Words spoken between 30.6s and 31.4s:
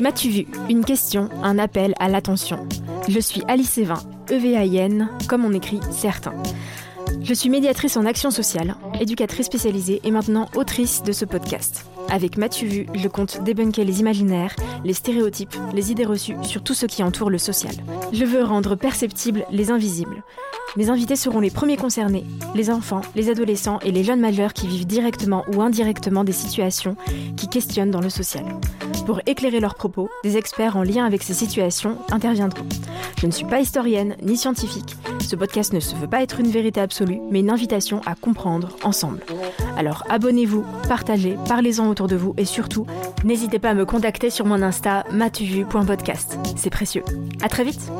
en lien avec ces